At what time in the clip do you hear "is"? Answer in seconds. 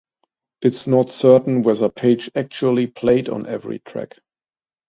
0.73-0.87